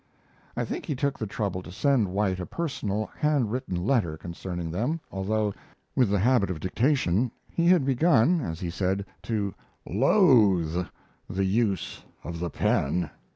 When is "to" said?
1.61-1.71, 9.21-9.53